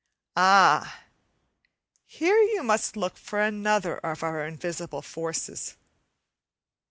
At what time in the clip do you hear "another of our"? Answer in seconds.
3.39-4.47